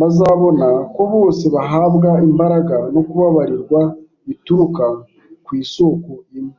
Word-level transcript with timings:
Bazabona 0.00 0.66
ko 0.94 1.02
bose 1.14 1.44
bahabwa 1.54 2.10
imbaraga 2.26 2.76
no 2.94 3.00
kubabarirwa 3.08 3.80
bituruka 4.26 4.84
ku 5.44 5.50
isoko 5.62 6.12
imwe 6.38 6.58